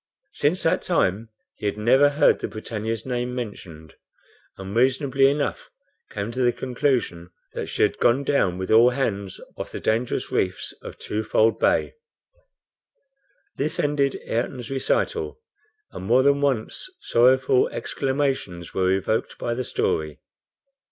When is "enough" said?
5.29-5.69